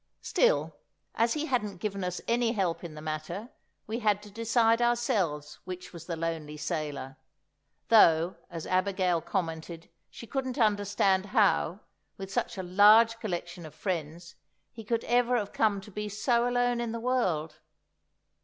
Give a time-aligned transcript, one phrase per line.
[0.23, 0.75] Still,
[1.13, 3.49] as he hadn't given us any help in the matter,
[3.85, 7.17] we had to decide ourselves which was the lonely sailor
[7.89, 11.81] (though, as Abigail commented, she couldn't understand how,
[12.17, 14.33] with such a large collection of friends,
[14.71, 17.59] he could ever have come to be so alone in the world).